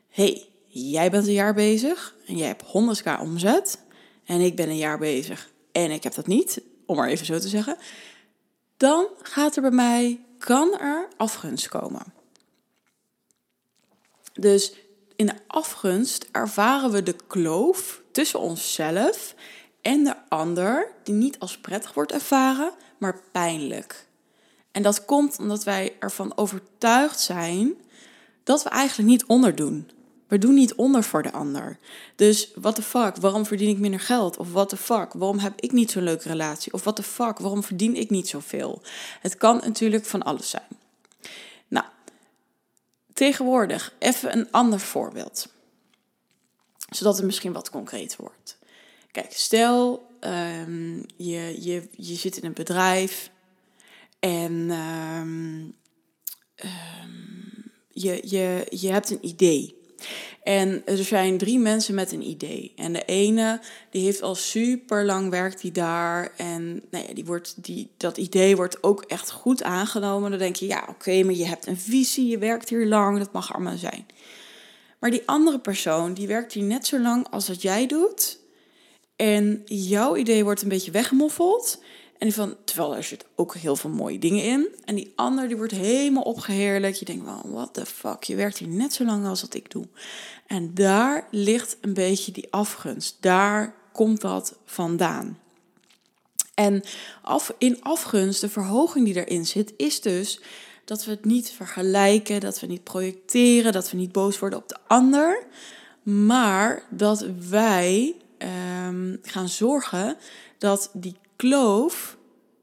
hey, 0.10 0.48
jij 0.88 1.12
bent 1.12 1.28
een 1.28 1.34
jaar 1.34 1.54
bezig 1.54 2.16
en 2.28 2.38
jij 2.38 2.48
hebt 2.48 2.64
100k 2.64 3.22
omzet 3.22 3.80
en 4.26 4.42
ik 4.42 4.56
ben 4.56 4.70
een 4.70 4.78
jaar 4.78 5.00
bezig 5.00 5.50
en 5.72 5.92
ik 5.92 6.04
heb 6.04 6.14
dat 6.14 6.28
niet, 6.28 6.62
om 6.86 6.96
maar 6.96 7.08
even 7.08 7.26
zo 7.26 7.40
te 7.40 7.48
zeggen, 7.48 7.78
dan 8.78 9.08
gaat 9.22 9.56
er 9.56 9.62
bij 9.62 9.72
mij, 9.72 10.20
kan 10.38 10.80
er 10.80 11.08
afgunst 11.18 11.68
komen. 11.68 12.14
Dus 14.34 14.74
in 15.16 15.26
de 15.26 15.36
afgunst 15.48 16.30
ervaren 16.32 16.92
we 16.92 17.04
de 17.04 17.16
kloof 17.28 18.02
tussen 18.12 18.40
onszelf 18.40 19.36
en 19.82 20.04
de 20.04 20.16
ander, 20.30 20.92
die 21.04 21.14
niet 21.14 21.40
als 21.40 21.58
prettig 21.58 21.94
wordt 21.94 22.12
ervaren, 22.12 22.72
maar 22.98 23.22
pijnlijk. 23.32 24.08
En 24.72 24.82
dat 24.82 25.06
komt 25.06 25.40
omdat 25.40 25.64
wij 25.64 25.96
ervan 26.00 26.38
overtuigd 26.38 27.20
zijn 27.20 27.74
dat 28.44 28.64
we 28.64 28.70
eigenlijk 28.70 29.10
niet 29.10 29.26
onderdoen. 29.26 29.90
We 30.30 30.38
doen 30.38 30.54
niet 30.54 30.74
onder 30.74 31.04
voor 31.04 31.24
de 31.24 31.32
ander. 31.32 31.78
Dus 32.16 32.52
what 32.56 32.76
the 32.76 32.82
fuck, 32.82 33.16
waarom 33.16 33.46
verdien 33.46 33.70
ik 33.70 33.78
minder 33.78 34.00
geld? 34.00 34.38
Of 34.38 34.52
what 34.52 34.70
the 34.70 34.78
fuck, 34.78 35.14
waarom 35.14 35.40
heb 35.40 35.62
ik 35.62 35.72
niet 35.72 35.92
zo'n 35.92 36.04
leuke 36.04 36.28
relatie? 36.28 36.74
Of 36.74 36.84
what 36.84 36.96
the 36.96 37.04
fuck, 37.04 37.38
waarom 37.38 37.64
verdien 37.64 37.96
ik 37.96 38.10
niet 38.10 38.28
zoveel? 38.28 38.82
Het 39.22 39.38
kan 39.38 39.56
natuurlijk 39.56 40.06
van 40.06 40.24
alles 40.24 40.50
zijn. 40.50 40.68
Nou, 41.68 41.86
tegenwoordig 43.14 43.94
even 44.00 44.38
een 44.38 44.52
ander 44.52 44.80
voorbeeld. 44.80 45.48
Zodat 46.90 47.18
het 47.18 47.26
misschien 47.26 47.54
wat 47.54 47.70
concreter 47.70 48.22
wordt. 48.22 48.58
Kijk, 49.12 49.34
stel 49.34 50.08
um, 50.22 51.06
je, 51.16 51.56
je, 51.62 51.88
je 51.92 52.16
zit 52.16 52.38
in 52.38 52.46
een 52.46 52.54
bedrijf 52.54 53.32
en 54.20 54.54
um, 54.72 55.76
um, 56.56 57.72
je, 57.88 58.22
je, 58.24 58.68
je 58.70 58.92
hebt 58.92 59.10
een 59.10 59.26
idee. 59.26 59.79
En 60.44 60.82
er 60.86 60.98
zijn 60.98 61.38
drie 61.38 61.60
mensen 61.60 61.96
met 61.96 62.12
een 62.12 62.28
idee. 62.28 62.74
En 62.76 62.94
de 62.94 63.06
ene, 63.06 63.60
die 63.90 64.04
heeft 64.04 64.22
al 64.22 64.36
super 64.36 65.06
lang 65.06 65.30
werkt 65.30 65.62
die 65.62 65.72
daar. 65.72 66.32
En 66.38 66.82
nou 66.92 67.06
ja, 67.08 67.14
die 67.14 67.26
wordt, 67.26 67.64
die, 67.64 67.90
dat 67.98 68.18
idee 68.18 68.56
wordt 68.56 68.84
ook 68.84 69.04
echt 69.04 69.32
goed 69.32 69.64
aangenomen. 69.64 70.30
Dan 70.30 70.40
denk 70.40 70.56
je, 70.56 70.68
ja 70.68 70.86
oké, 70.90 71.24
maar 71.24 71.34
je 71.34 71.46
hebt 71.46 71.68
een 71.68 71.78
visie, 71.78 72.28
je 72.28 72.38
werkt 72.38 72.70
hier 72.70 72.88
lang, 72.88 73.18
dat 73.18 73.32
mag 73.32 73.54
allemaal 73.54 73.78
zijn. 73.78 74.06
Maar 75.00 75.12
die 75.12 75.24
andere 75.26 75.60
persoon, 75.60 76.14
die 76.14 76.28
werkt 76.28 76.54
hier 76.54 76.64
net 76.64 76.88
zo 76.88 77.00
lang 77.00 77.28
als 77.30 77.46
dat 77.46 77.62
jij 77.62 77.88
doet. 77.88 78.40
En 79.16 79.62
jouw 79.66 80.16
idee 80.16 80.44
wordt 80.44 80.62
een 80.62 80.70
beetje 80.70 80.92
weggemoffeld. 80.92 81.82
En 82.20 82.28
die 82.28 82.34
van, 82.34 82.56
terwijl 82.64 82.96
er 82.96 83.04
zit 83.04 83.26
ook 83.36 83.56
heel 83.56 83.76
veel 83.76 83.90
mooie 83.90 84.20
dingen 84.20 84.44
in. 84.44 84.68
En 84.86 84.96
die 84.96 85.12
ander 85.16 85.48
die 85.48 85.58
wordt 85.58 85.74
helemaal 85.74 86.24
opgeheerlijkt. 86.24 87.00
Je 87.00 87.06
denkt 87.06 87.26
wel, 87.26 87.42
what 87.46 87.74
the 87.74 87.86
fuck, 87.86 88.24
je 88.24 88.36
werkt 88.36 88.58
hier 88.58 88.68
net 88.68 88.94
zo 88.94 89.06
lang 89.06 89.26
als 89.26 89.42
dat 89.42 89.54
ik 89.54 89.72
doe. 89.72 89.88
En 90.48 90.74
daar 90.74 91.28
ligt 91.32 91.78
een 91.82 91.94
beetje 91.94 92.32
die 92.32 92.48
afgunst. 92.50 93.18
Daar 93.20 93.76
komt 93.92 94.22
dat 94.22 94.58
vandaan. 94.66 95.40
En 96.54 96.84
af, 97.22 97.54
in 97.58 97.82
afgunst, 97.82 98.42
de 98.42 98.50
verhoging 98.50 99.06
die 99.06 99.26
erin 99.26 99.46
zit, 99.46 99.74
is 99.78 100.02
dus 100.02 100.42
dat 100.86 101.06
we 101.06 101.12
het 101.12 101.26
niet 101.26 101.52
vergelijken, 101.52 102.40
dat 102.40 102.60
we 102.60 102.68
niet 102.68 102.84
projecteren, 102.84 103.72
dat 103.72 103.92
we 103.92 103.98
niet 103.98 104.12
boos 104.12 104.40
worden 104.40 104.60
op 104.60 104.70
de 104.70 104.78
ander, 104.88 105.44
maar 106.04 106.84
dat 106.90 107.26
wij 107.50 108.16
um, 108.88 109.20
gaan 109.22 109.50
zorgen 109.50 110.18
dat 110.58 110.90
die 110.94 111.16
kloof 111.40 112.18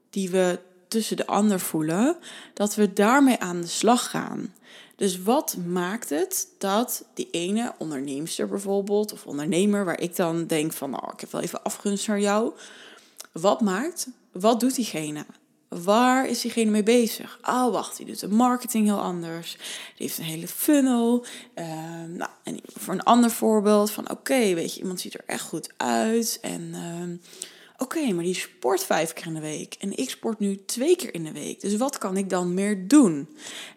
die 0.09 0.29
we 0.29 0.59
tussen 0.87 1.17
de 1.17 1.27
ander 1.27 1.59
voelen, 1.59 2.17
dat 2.53 2.75
we 2.75 2.93
daarmee 2.93 3.39
aan 3.39 3.61
de 3.61 3.67
slag 3.67 4.09
gaan. 4.09 4.53
Dus 4.95 5.21
wat 5.21 5.57
maakt 5.65 6.09
het 6.09 6.47
dat 6.57 7.05
die 7.13 7.27
ene 7.31 7.73
onderneemster 7.77 8.47
bijvoorbeeld, 8.47 9.13
of 9.13 9.25
ondernemer, 9.25 9.85
waar 9.85 9.99
ik 9.99 10.15
dan 10.15 10.47
denk 10.47 10.73
van, 10.73 11.01
oh, 11.03 11.09
ik 11.13 11.19
heb 11.19 11.31
wel 11.31 11.41
even 11.41 11.63
afgunst 11.63 12.07
naar 12.07 12.19
jou. 12.19 12.53
Wat 13.31 13.61
maakt, 13.61 14.07
wat 14.31 14.59
doet 14.59 14.75
diegene? 14.75 15.25
Waar 15.67 16.27
is 16.27 16.41
diegene 16.41 16.71
mee 16.71 16.83
bezig? 16.83 17.39
Oh, 17.41 17.71
wacht, 17.71 17.97
die 17.97 18.05
doet 18.05 18.19
de 18.19 18.27
marketing 18.27 18.85
heel 18.85 19.01
anders. 19.01 19.51
Die 19.51 20.07
heeft 20.07 20.17
een 20.17 20.23
hele 20.23 20.47
funnel. 20.47 21.25
Uh, 21.55 21.65
nou, 22.07 22.29
en 22.43 22.59
voor 22.65 22.93
een 22.93 23.03
ander 23.03 23.31
voorbeeld 23.31 23.91
van, 23.91 24.09
oké, 24.09 24.53
weet 24.53 24.73
je, 24.73 24.81
iemand 24.81 25.01
ziet 25.01 25.13
er 25.13 25.23
echt 25.25 25.43
goed 25.43 25.69
uit. 25.77 26.37
En 26.41 26.61
uh, 26.61 27.17
Oké, 27.77 28.11
maar 28.13 28.23
die 28.23 28.35
sport 28.35 28.83
vijf 28.83 29.13
keer 29.13 29.25
in 29.25 29.33
de 29.33 29.39
week 29.39 29.75
en 29.79 29.97
ik 29.97 30.09
sport 30.09 30.39
nu 30.39 30.65
twee 30.65 30.95
keer 30.95 31.13
in 31.13 31.23
de 31.23 31.31
week. 31.31 31.61
Dus 31.61 31.75
wat 31.75 31.97
kan 31.97 32.17
ik 32.17 32.29
dan 32.29 32.53
meer 32.53 32.87
doen? 32.87 33.29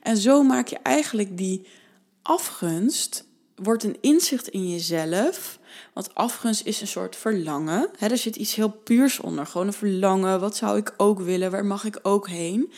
En 0.02 0.16
zo 0.16 0.42
maak 0.42 0.68
je 0.68 0.78
eigenlijk 0.82 1.36
die 1.36 1.66
afgunst, 2.22 3.24
wordt 3.54 3.84
een 3.84 3.96
inzicht 4.00 4.48
in 4.48 4.70
jezelf. 4.70 5.58
Want 5.92 6.14
afgunst 6.14 6.66
is 6.66 6.80
een 6.80 6.86
soort 6.86 7.16
verlangen. 7.16 7.90
Er 7.98 8.18
zit 8.18 8.36
iets 8.36 8.54
heel 8.54 8.70
puurs 8.70 9.20
onder. 9.20 9.46
Gewoon 9.46 9.66
een 9.66 9.72
verlangen. 9.72 10.40
Wat 10.40 10.56
zou 10.56 10.78
ik 10.78 10.94
ook 10.96 11.20
willen? 11.20 11.50
Waar 11.50 11.66
mag 11.66 11.84
ik 11.84 11.98
ook 12.02 12.28
heen? 12.28 12.72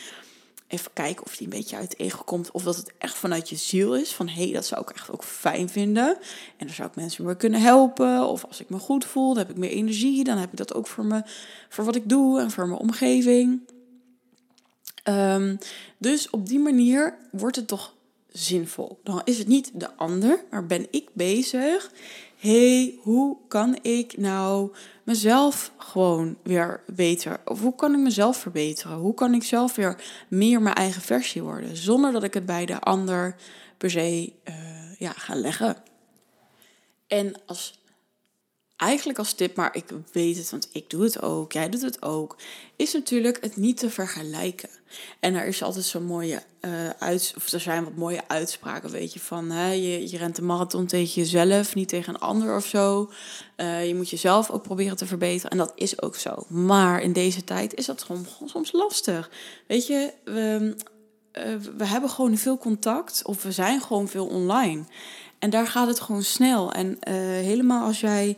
Even 0.72 0.90
kijken 0.92 1.24
of 1.24 1.36
die 1.36 1.46
een 1.46 1.58
beetje 1.58 1.76
uit 1.76 1.98
ego 1.98 2.22
komt. 2.22 2.50
Of 2.50 2.62
dat 2.62 2.76
het 2.76 2.92
echt 2.98 3.14
vanuit 3.14 3.48
je 3.48 3.56
ziel 3.56 3.96
is. 3.96 4.12
Van 4.12 4.28
hé, 4.28 4.42
hey, 4.42 4.52
dat 4.52 4.66
zou 4.66 4.80
ik 4.80 4.90
echt 4.90 5.10
ook 5.10 5.24
fijn 5.24 5.68
vinden. 5.68 6.16
En 6.56 6.66
dan 6.66 6.74
zou 6.74 6.88
ik 6.88 6.94
mensen 6.94 7.24
meer 7.24 7.36
kunnen 7.36 7.60
helpen. 7.60 8.26
Of 8.26 8.44
als 8.44 8.60
ik 8.60 8.68
me 8.68 8.78
goed 8.78 9.04
voel, 9.04 9.28
dan 9.28 9.38
heb 9.38 9.50
ik 9.50 9.56
meer 9.56 9.70
energie. 9.70 10.24
Dan 10.24 10.38
heb 10.38 10.50
ik 10.50 10.56
dat 10.56 10.74
ook 10.74 10.86
voor, 10.86 11.04
me, 11.04 11.22
voor 11.68 11.84
wat 11.84 11.96
ik 11.96 12.08
doe 12.08 12.40
en 12.40 12.50
voor 12.50 12.68
mijn 12.68 12.80
omgeving. 12.80 13.60
Um, 15.08 15.58
dus 15.98 16.30
op 16.30 16.48
die 16.48 16.58
manier 16.58 17.18
wordt 17.30 17.56
het 17.56 17.68
toch 17.68 17.94
zinvol. 18.28 19.00
Dan 19.02 19.20
is 19.24 19.38
het 19.38 19.48
niet 19.48 19.70
de 19.74 19.96
ander, 19.96 20.44
maar 20.50 20.66
ben 20.66 20.86
ik 20.90 21.08
bezig 21.12 21.90
hey, 22.42 22.98
hoe 23.00 23.36
kan 23.48 23.78
ik 23.82 24.16
nou 24.16 24.72
mezelf 25.04 25.72
gewoon 25.76 26.36
weer 26.42 26.82
beter? 26.86 27.40
Of 27.44 27.60
hoe 27.60 27.74
kan 27.74 27.92
ik 27.94 27.98
mezelf 27.98 28.36
verbeteren? 28.36 28.96
Hoe 28.96 29.14
kan 29.14 29.34
ik 29.34 29.42
zelf 29.42 29.74
weer 29.74 30.02
meer 30.28 30.62
mijn 30.62 30.74
eigen 30.74 31.02
versie 31.02 31.42
worden? 31.42 31.76
Zonder 31.76 32.12
dat 32.12 32.22
ik 32.22 32.34
het 32.34 32.46
bij 32.46 32.66
de 32.66 32.80
ander 32.80 33.36
per 33.78 33.90
se 33.90 34.32
uh, 34.48 34.54
ja, 34.98 35.12
ga 35.12 35.34
leggen. 35.34 35.76
En 37.06 37.34
als 37.46 37.81
eigenlijk 38.82 39.18
als 39.18 39.32
tip, 39.32 39.56
maar 39.56 39.76
ik 39.76 39.84
weet 40.12 40.36
het, 40.36 40.50
want 40.50 40.68
ik 40.72 40.90
doe 40.90 41.02
het 41.02 41.22
ook, 41.22 41.52
jij 41.52 41.68
doet 41.68 41.82
het 41.82 42.02
ook, 42.02 42.36
is 42.76 42.92
natuurlijk 42.92 43.38
het 43.40 43.56
niet 43.56 43.76
te 43.76 43.90
vergelijken. 43.90 44.68
En 45.20 45.34
er 45.34 45.46
is 45.46 45.62
altijd 45.62 45.84
zo'n 45.84 46.04
mooie 46.04 46.42
uit, 46.98 47.34
of 47.36 47.52
er 47.52 47.60
zijn 47.60 47.84
wat 47.84 47.96
mooie 47.96 48.22
uitspraken, 48.26 48.90
weet 48.90 49.12
je, 49.12 49.20
van 49.20 49.50
hè, 49.50 49.70
je, 49.72 50.16
rent 50.16 50.36
de 50.36 50.42
marathon 50.42 50.86
tegen 50.86 51.22
jezelf, 51.22 51.74
niet 51.74 51.88
tegen 51.88 52.14
een 52.14 52.20
ander 52.20 52.56
of 52.56 52.66
zo. 52.66 53.10
Uh, 53.56 53.86
je 53.86 53.94
moet 53.94 54.10
jezelf 54.10 54.50
ook 54.50 54.62
proberen 54.62 54.96
te 54.96 55.06
verbeteren 55.06 55.50
en 55.50 55.58
dat 55.58 55.72
is 55.74 56.02
ook 56.02 56.16
zo. 56.16 56.44
Maar 56.48 57.00
in 57.00 57.12
deze 57.12 57.44
tijd 57.44 57.74
is 57.74 57.86
dat 57.86 58.02
gewoon, 58.02 58.26
soms 58.44 58.72
lastig. 58.72 59.30
Weet 59.66 59.86
je, 59.86 60.12
we, 60.24 60.74
uh, 61.32 61.44
we 61.76 61.86
hebben 61.86 62.10
gewoon 62.10 62.36
veel 62.36 62.58
contact 62.58 63.22
of 63.24 63.42
we 63.42 63.52
zijn 63.52 63.80
gewoon 63.80 64.08
veel 64.08 64.26
online. 64.26 64.84
En 65.38 65.50
daar 65.50 65.66
gaat 65.66 65.88
het 65.88 66.00
gewoon 66.00 66.22
snel. 66.22 66.72
En 66.72 66.96
helemaal 67.44 67.86
als 67.86 68.00
jij 68.00 68.36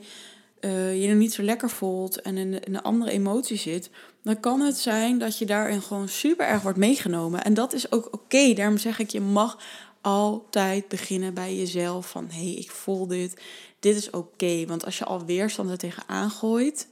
uh, 0.65 1.03
je 1.03 1.09
er 1.09 1.15
niet 1.15 1.33
zo 1.33 1.43
lekker 1.43 1.71
voelt 1.71 2.21
en 2.21 2.37
in, 2.37 2.61
een 2.65 2.83
andere 2.83 3.11
emotie 3.11 3.57
zit, 3.57 3.91
dan 4.23 4.41
kan 4.41 4.61
het 4.61 4.77
zijn 4.77 5.19
dat 5.19 5.39
je 5.39 5.47
daarin 5.47 5.83
gewoon 5.83 6.09
super 6.09 6.47
erg 6.47 6.63
wordt 6.63 6.79
meegenomen. 6.79 7.45
En 7.45 7.55
dat 7.55 7.73
is 7.73 7.93
ook 7.93 8.09
oké. 8.11 8.53
Daarom 8.53 8.79
zeg 8.79 8.99
ik, 8.99 9.11
je 9.11 9.21
mag 9.21 9.59
altijd 10.01 10.89
beginnen 10.89 11.35
bij 11.35 11.57
jezelf 11.57 12.11
van 12.11 12.29
hé, 12.31 12.43
hey, 12.43 12.55
ik 12.55 12.71
voel 12.71 13.07
dit. 13.07 13.41
Dit 13.81 13.97
is 13.97 14.11
oké. 14.11 14.67
Want 14.67 14.85
als 14.85 14.99
je 14.99 15.05
al 15.05 15.25
weerstand 15.25 15.71
er 15.71 15.79
tegenaan 15.79 16.31
gooit, 16.31 16.89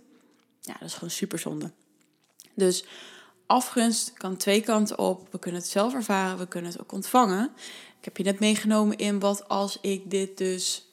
ja, 0.61 0.77
dat 0.79 0.89
is 0.89 0.95
gewoon 0.95 1.11
super 1.11 1.39
zonde. 1.39 1.71
Dus 2.55 2.85
afgunst 3.47 4.13
kan 4.13 4.37
twee 4.37 4.61
kanten 4.61 4.99
op. 4.99 5.29
We 5.31 5.39
kunnen 5.39 5.61
het 5.61 5.71
zelf 5.71 5.95
ervaren, 5.95 6.39
we 6.39 6.49
kunnen 6.49 6.71
het 6.71 6.81
ook 6.81 6.93
ontvangen. 6.93 7.51
Ik 7.99 8.05
heb 8.05 8.17
je 8.17 8.25
net 8.25 8.41
meegenomen 8.41 8.97
in 8.97 9.19
wat 9.19 9.49
als 9.49 9.79
ik 9.81 10.11
dit 10.11 10.39
dus 10.39 10.92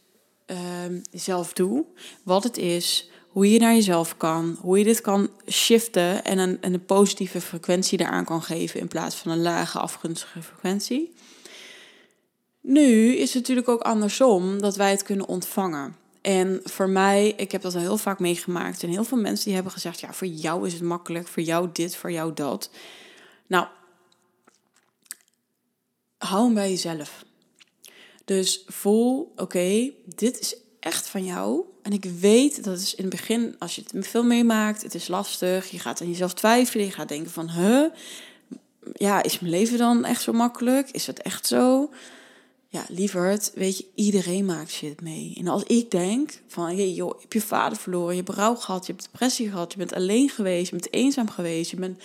um, 0.50 1.02
zelf 1.12 1.54
doe. 1.54 1.86
Wat 2.24 2.44
het 2.44 2.58
is, 2.58 3.10
hoe 3.30 3.52
je 3.52 3.60
naar 3.60 3.74
jezelf 3.74 4.18
kan, 4.18 4.58
hoe 4.62 4.78
je 4.78 4.84
dit 4.84 5.02
kan 5.02 5.30
shiften 5.48 6.24
en 6.24 6.38
een, 6.38 6.58
een 6.62 6.86
positieve 6.86 7.42
frequentie 7.42 8.00
eraan 8.00 8.26
kan 8.26 8.42
geven 8.42 8.80
in 8.80 8.88
plaats 8.88 9.16
van 9.16 9.32
een 9.32 9.42
lage 9.42 9.80
afgunstige 9.80 10.42
frequentie. 10.42 11.14
Nu 12.62 13.16
is 13.16 13.34
het 13.34 13.42
natuurlijk 13.42 13.68
ook 13.68 13.82
andersom 13.82 14.62
dat 14.62 14.76
wij 14.76 14.92
het 14.92 15.04
kunnen 15.04 15.28
ontvangen. 15.28 15.96
En 16.22 16.62
voor 16.64 16.90
mij, 16.90 17.34
ik 17.38 17.52
heb 17.52 17.62
dat 17.62 17.76
al 17.76 17.82
heel 17.82 17.98
vaak 17.98 18.20
meegemaakt. 18.20 18.84
En 18.84 18.90
heel 18.90 19.04
veel 19.04 19.18
mensen 19.18 19.46
die 19.46 19.54
hebben 19.54 19.72
gezegd: 19.72 20.00
ja, 20.00 20.14
voor 20.14 20.28
jou 20.28 20.68
is 20.68 20.74
het 20.74 20.82
makkelijk, 20.82 21.28
voor 21.28 21.44
jou 21.44 21.70
dit, 21.74 21.96
voor 21.96 22.12
jou 22.12 22.34
dat. 22.34 22.70
Nou, 23.48 23.68
hou 26.18 26.46
hem 26.46 26.54
bij 26.54 26.70
jezelf. 26.70 27.24
Dus 28.30 28.64
voel, 28.68 29.34
oké, 29.36 29.92
dit 30.16 30.40
is 30.40 30.56
echt 30.80 31.08
van 31.08 31.26
jou. 31.26 31.62
En 31.82 31.92
ik 31.92 32.04
weet 32.04 32.64
dat 32.64 32.80
is 32.80 32.96
in 32.96 33.04
het 33.04 33.14
begin, 33.14 33.56
als 33.60 33.76
je 33.76 33.84
het 33.92 34.08
veel 34.08 34.24
meemaakt, 34.24 34.82
het 34.82 34.96
is 34.96 35.08
lastig. 35.08 35.72
Je 35.72 35.80
gaat 35.80 36.02
aan 36.02 36.10
jezelf 36.10 36.34
twijfelen. 36.34 36.86
Je 36.86 36.92
gaat 36.92 37.08
denken 37.08 37.32
van, 37.32 37.50
huh? 37.50 37.86
Ja, 38.94 39.24
is 39.24 39.40
mijn 39.40 39.54
leven 39.54 39.78
dan 39.78 40.06
echt 40.06 40.22
zo 40.22 40.32
makkelijk? 40.32 40.90
Is 40.92 41.08
het 41.08 41.22
echt 41.22 41.48
zo? 41.48 41.90
Ja, 42.68 42.86
lieverd, 42.90 43.52
weet 43.56 43.78
je, 43.78 43.86
iedereen 43.96 44.46
maakt 44.46 44.72
shit 44.72 45.02
mee. 45.02 45.36
En 45.38 45.48
als 45.48 45.64
ik 45.64 45.92
denk 45.92 46.42
van, 46.48 46.66
hey, 46.66 46.92
joh, 46.92 47.22
je 47.22 47.26
je 47.30 47.42
vader 47.42 47.78
verloren, 47.78 48.16
je 48.16 48.22
hebt 48.22 48.36
berouw 48.36 48.56
gehad, 48.56 48.86
je 48.86 48.92
hebt 48.92 49.08
depressie 49.12 49.50
gehad, 49.50 49.72
je 49.72 49.78
bent 49.78 49.94
alleen 49.94 50.30
geweest, 50.30 50.70
je 50.70 50.76
bent 50.76 50.94
eenzaam 50.94 51.30
geweest, 51.30 51.72
je 51.72 51.78
bent 51.78 52.02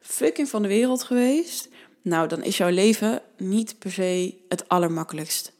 fucking 0.00 0.48
van 0.48 0.62
de 0.62 0.68
wereld 0.68 1.02
geweest. 1.02 1.68
Nou, 2.02 2.28
dan 2.28 2.42
is 2.42 2.56
jouw 2.56 2.70
leven 2.70 3.22
niet 3.36 3.78
per 3.78 3.92
se 3.92 4.34
het 4.48 4.68
allermakkelijkst. 4.68 5.54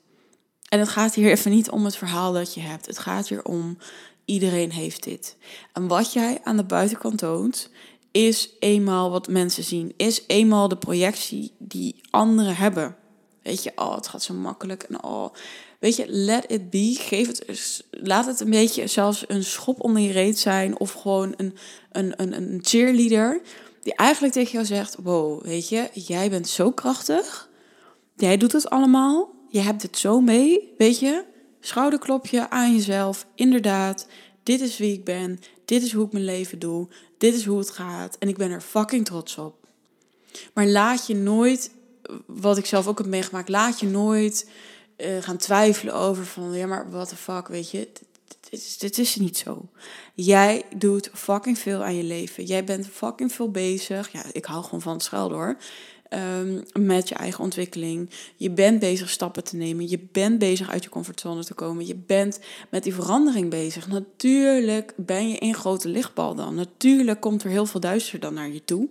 En 0.68 0.78
het 0.78 0.88
gaat 0.88 1.14
hier 1.14 1.30
even 1.30 1.50
niet 1.50 1.70
om 1.70 1.84
het 1.84 1.96
verhaal 1.96 2.32
dat 2.32 2.54
je 2.54 2.60
hebt. 2.60 2.86
Het 2.86 2.98
gaat 2.98 3.28
hier 3.28 3.44
om 3.44 3.78
iedereen 4.24 4.72
heeft 4.72 5.02
dit. 5.02 5.36
En 5.72 5.86
wat 5.86 6.12
jij 6.12 6.40
aan 6.42 6.56
de 6.56 6.64
buitenkant 6.64 7.18
toont, 7.18 7.70
is 8.10 8.50
eenmaal 8.58 9.10
wat 9.10 9.28
mensen 9.28 9.64
zien. 9.64 9.94
Is 9.96 10.24
eenmaal 10.26 10.68
de 10.68 10.76
projectie 10.76 11.52
die 11.58 12.00
anderen 12.10 12.56
hebben. 12.56 12.96
Weet 13.42 13.62
je, 13.62 13.72
oh, 13.76 13.94
het 13.94 14.08
gaat 14.08 14.22
zo 14.22 14.34
makkelijk. 14.34 14.82
En 14.82 15.04
oh, 15.04 15.34
weet 15.80 15.96
je, 15.96 16.04
let 16.08 16.50
it 16.50 16.70
be. 16.70 16.96
Geef 16.98 17.26
het, 17.26 17.84
laat 17.90 18.26
het 18.26 18.40
een 18.40 18.50
beetje 18.50 18.86
zelfs 18.86 19.24
een 19.28 19.44
schop 19.44 19.80
onder 19.80 20.02
je 20.02 20.12
reet 20.12 20.38
zijn. 20.38 20.78
Of 20.78 20.92
gewoon 20.92 21.34
een, 21.36 21.56
een, 21.92 22.12
een, 22.16 22.36
een 22.36 22.58
cheerleader. 22.62 23.40
Die 23.82 23.94
eigenlijk 23.94 24.32
tegen 24.32 24.52
jou 24.52 24.64
zegt: 24.64 24.96
Wow, 25.02 25.44
weet 25.44 25.68
je, 25.68 25.90
jij 25.92 26.30
bent 26.30 26.48
zo 26.48 26.70
krachtig. 26.70 27.48
Jij 28.16 28.36
doet 28.36 28.52
het 28.52 28.70
allemaal 28.70 29.35
je 29.56 29.62
hebt 29.62 29.82
het 29.82 29.98
zo 29.98 30.20
mee, 30.20 30.74
weet 30.78 30.98
je? 30.98 31.24
Schouderklopje 31.60 32.50
aan 32.50 32.74
jezelf. 32.74 33.26
Inderdaad, 33.34 34.06
dit 34.42 34.60
is 34.60 34.78
wie 34.78 34.92
ik 34.92 35.04
ben. 35.04 35.40
Dit 35.64 35.82
is 35.82 35.92
hoe 35.92 36.06
ik 36.06 36.12
mijn 36.12 36.24
leven 36.24 36.58
doe. 36.58 36.88
Dit 37.18 37.34
is 37.34 37.44
hoe 37.44 37.58
het 37.58 37.70
gaat. 37.70 38.18
En 38.18 38.28
ik 38.28 38.36
ben 38.36 38.50
er 38.50 38.60
fucking 38.60 39.04
trots 39.04 39.38
op. 39.38 39.66
Maar 40.54 40.66
laat 40.66 41.06
je 41.06 41.14
nooit, 41.14 41.70
wat 42.26 42.58
ik 42.58 42.66
zelf 42.66 42.86
ook 42.86 42.98
heb 42.98 43.06
meegemaakt, 43.06 43.48
laat 43.48 43.80
je 43.80 43.86
nooit 43.86 44.50
uh, 44.96 45.22
gaan 45.22 45.36
twijfelen 45.36 45.94
over 45.94 46.26
van, 46.26 46.52
ja 46.52 46.66
maar 46.66 46.90
what 46.90 47.08
the 47.08 47.16
fuck, 47.16 47.48
weet 47.48 47.70
je? 47.70 47.88
Dit 48.50 48.98
is, 48.98 48.98
is 48.98 49.16
niet 49.16 49.38
zo. 49.38 49.68
Jij 50.14 50.62
doet 50.76 51.10
fucking 51.14 51.58
veel 51.58 51.82
aan 51.82 51.96
je 51.96 52.02
leven. 52.02 52.44
Jij 52.44 52.64
bent 52.64 52.88
fucking 52.88 53.32
veel 53.32 53.50
bezig. 53.50 54.12
Ja, 54.12 54.22
ik 54.32 54.44
hou 54.44 54.64
gewoon 54.64 54.82
van 54.82 54.92
het 54.92 55.02
schelden 55.02 55.36
hoor. 55.36 55.56
Ehm, 56.08 56.60
met 56.72 57.08
je 57.08 57.14
eigen 57.14 57.44
ontwikkeling. 57.44 58.10
Je 58.36 58.50
bent 58.50 58.78
bezig 58.78 59.10
stappen 59.10 59.44
te 59.44 59.56
nemen. 59.56 59.88
Je 59.88 59.98
bent 60.12 60.38
bezig 60.38 60.70
uit 60.70 60.84
je 60.84 60.90
comfortzone 60.90 61.44
te 61.44 61.54
komen. 61.54 61.86
Je 61.86 61.94
bent 62.06 62.40
met 62.70 62.82
die 62.82 62.94
verandering 62.94 63.50
bezig. 63.50 63.88
Natuurlijk 63.88 64.92
ben 64.96 65.28
je 65.28 65.38
in 65.38 65.54
grote 65.54 65.88
lichtbal 65.88 66.34
dan. 66.34 66.54
Natuurlijk 66.54 67.20
komt 67.20 67.42
er 67.42 67.50
heel 67.50 67.66
veel 67.66 67.80
duister 67.80 68.20
dan 68.20 68.34
naar 68.34 68.48
je 68.48 68.64
toe. 68.64 68.88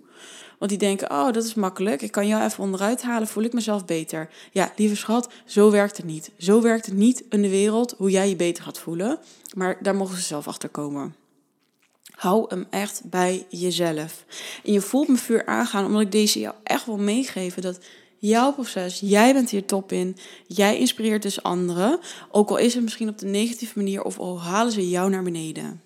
Want 0.59 0.71
die 0.71 0.79
denken, 0.79 1.11
oh, 1.11 1.31
dat 1.31 1.43
is 1.43 1.53
makkelijk. 1.53 2.01
Ik 2.01 2.11
kan 2.11 2.27
jou 2.27 2.43
even 2.43 2.63
onderuit 2.63 3.01
halen, 3.01 3.27
voel 3.27 3.43
ik 3.43 3.53
mezelf 3.53 3.85
beter. 3.85 4.29
Ja, 4.51 4.71
lieve 4.75 4.95
schat, 4.95 5.29
zo 5.45 5.71
werkt 5.71 5.97
het 5.97 6.05
niet. 6.05 6.31
Zo 6.37 6.61
werkt 6.61 6.85
het 6.85 6.95
niet 6.95 7.23
in 7.29 7.41
de 7.41 7.49
wereld 7.49 7.95
hoe 7.97 8.09
jij 8.09 8.29
je 8.29 8.35
beter 8.35 8.63
gaat 8.63 8.79
voelen. 8.79 9.19
Maar 9.53 9.77
daar 9.81 9.95
mogen 9.95 10.15
ze 10.15 10.23
zelf 10.23 10.47
achter 10.47 10.69
komen. 10.69 11.15
Hou 12.15 12.45
hem 12.47 12.65
echt 12.69 13.01
bij 13.09 13.45
jezelf. 13.49 14.25
En 14.63 14.73
je 14.73 14.81
voelt 14.81 15.07
me 15.07 15.15
vuur 15.15 15.45
aangaan 15.45 15.85
omdat 15.85 16.01
ik 16.01 16.11
deze 16.11 16.39
jou 16.39 16.55
echt 16.63 16.85
wil 16.85 16.97
meegeven 16.97 17.61
dat 17.61 17.79
jouw 18.17 18.53
proces, 18.53 18.99
jij 18.99 19.33
bent 19.33 19.49
hier 19.49 19.65
top 19.65 19.91
in. 19.91 20.17
Jij 20.47 20.77
inspireert 20.77 21.21
dus 21.21 21.43
anderen. 21.43 21.99
Ook 22.31 22.49
al 22.49 22.57
is 22.57 22.73
het 22.73 22.83
misschien 22.83 23.09
op 23.09 23.17
de 23.17 23.25
negatieve 23.25 23.77
manier 23.77 24.03
of 24.03 24.19
al 24.19 24.41
halen 24.41 24.71
ze 24.71 24.89
jou 24.89 25.09
naar 25.09 25.23
beneden. 25.23 25.81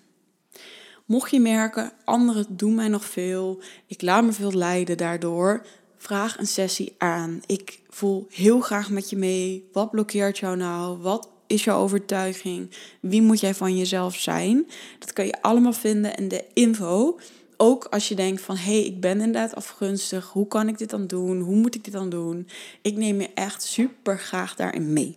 Mocht 1.04 1.30
je 1.30 1.40
merken, 1.40 1.92
anderen 2.04 2.46
doen 2.48 2.74
mij 2.74 2.88
nog 2.88 3.04
veel. 3.04 3.62
Ik 3.86 4.02
laat 4.02 4.24
me 4.24 4.32
veel 4.32 4.52
leiden 4.52 4.96
daardoor. 4.96 5.66
Vraag 5.96 6.38
een 6.38 6.46
sessie 6.46 6.94
aan. 6.98 7.40
Ik 7.46 7.80
voel 7.88 8.26
heel 8.28 8.60
graag 8.60 8.90
met 8.90 9.10
je 9.10 9.16
mee. 9.16 9.68
Wat 9.72 9.90
blokkeert 9.90 10.38
jou 10.38 10.56
nou? 10.56 10.98
Wat 10.98 11.28
is 11.50 11.64
jouw 11.64 11.78
overtuiging? 11.78 12.70
Wie 13.00 13.22
moet 13.22 13.40
jij 13.40 13.54
van 13.54 13.76
jezelf 13.76 14.14
zijn? 14.14 14.66
Dat 14.98 15.12
kan 15.12 15.26
je 15.26 15.42
allemaal 15.42 15.72
vinden 15.72 16.14
in 16.14 16.28
de 16.28 16.44
info. 16.54 17.18
Ook 17.56 17.84
als 17.84 18.08
je 18.08 18.14
denkt 18.14 18.42
van, 18.42 18.56
hé, 18.56 18.72
hey, 18.72 18.84
ik 18.84 19.00
ben 19.00 19.20
inderdaad 19.20 19.54
afgunstig. 19.54 20.28
Hoe 20.28 20.46
kan 20.46 20.68
ik 20.68 20.78
dit 20.78 20.90
dan 20.90 21.06
doen? 21.06 21.40
Hoe 21.40 21.56
moet 21.56 21.74
ik 21.74 21.84
dit 21.84 21.92
dan 21.92 22.08
doen? 22.08 22.48
Ik 22.82 22.96
neem 22.96 23.20
je 23.20 23.30
echt 23.34 23.62
super 23.62 24.18
graag 24.18 24.54
daarin 24.54 24.92
mee. 24.92 25.16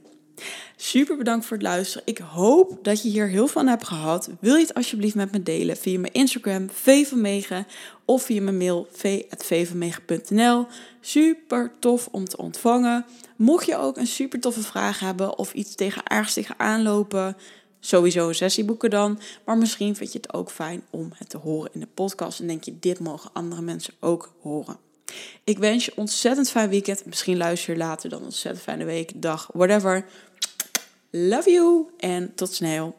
Super 0.94 1.18
bedankt 1.18 1.46
voor 1.46 1.58
het 1.58 1.66
luisteren. 1.66 2.08
Ik 2.08 2.18
hoop 2.18 2.78
dat 2.82 3.02
je 3.02 3.10
hier 3.10 3.28
heel 3.28 3.48
veel 3.48 3.62
aan 3.62 3.68
hebt 3.68 3.88
gehad. 3.88 4.30
Wil 4.40 4.56
je 4.56 4.62
het 4.62 4.74
alsjeblieft 4.74 5.16
met 5.16 5.32
me 5.32 5.44
delen 5.44 5.78
via 5.78 6.00
mijn 6.00 6.14
Instagram, 6.14 6.70
V 6.70 7.08
van 7.08 7.22
Megen, 7.22 7.68
of 8.06 8.24
via 8.24 8.42
mijn 8.42 8.58
mail, 8.58 8.88
v.vvanmegen.nl. 8.92 10.66
Super 11.02 11.72
tof 11.80 12.08
om 12.12 12.26
te 12.26 12.38
ontvangen. 12.38 13.06
Mocht 13.36 13.66
je 13.66 13.78
ook 13.78 13.98
een 13.98 14.08
super 14.08 14.40
toffe 14.40 14.62
vraag 14.62 15.00
hebben 15.00 15.38
of 15.38 15.54
iets 15.54 15.76
tegen 15.76 16.04
ergens 16.04 16.34
tegen 16.34 16.60
aanlopen, 16.60 17.38
sowieso 17.80 18.28
een 18.28 18.36
sessie 18.36 18.66
boeken 18.66 18.90
dan. 18.90 19.20
Maar 19.46 19.58
misschien 19.58 19.96
vind 19.96 20.12
je 20.12 20.18
het 20.18 20.34
ook 20.34 20.52
fijn 20.52 20.84
om 20.90 21.12
het 21.16 21.30
te 21.30 21.38
horen 21.38 21.70
in 21.74 21.80
de 21.80 21.88
podcast 21.94 22.40
en 22.40 22.48
denk 22.48 22.64
je, 22.64 22.80
dit 22.80 23.00
mogen 23.00 23.30
andere 23.34 23.62
mensen 23.62 23.94
ook 24.00 24.34
horen. 24.42 24.78
Ik 25.44 25.58
wens 25.58 25.86
je 25.86 25.92
ontzettend 25.96 26.50
fijn 26.50 26.70
weekend. 26.70 27.06
Misschien 27.06 27.38
luister 27.38 27.74
je 27.74 27.80
later 27.80 28.10
dan 28.10 28.24
ontzettend 28.24 28.64
fijne 28.64 28.86
week, 28.86 29.12
dag, 29.16 29.50
whatever. 29.54 30.06
Love 31.16 31.50
you 31.50 31.90
en 31.98 32.34
tot 32.36 32.54
snel. 32.54 32.96